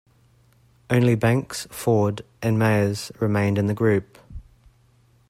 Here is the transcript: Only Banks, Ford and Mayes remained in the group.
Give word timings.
Only 0.89 1.13
Banks, 1.13 1.67
Ford 1.69 2.25
and 2.41 2.57
Mayes 2.57 3.11
remained 3.19 3.59
in 3.59 3.67
the 3.67 3.75
group. 3.75 4.17